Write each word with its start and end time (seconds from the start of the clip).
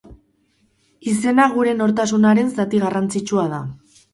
Izena 1.11 1.45
gure 1.57 1.75
nortasunaren 1.81 2.51
zati 2.59 2.83
garrantzitsua 2.87 3.45
da. 3.57 3.63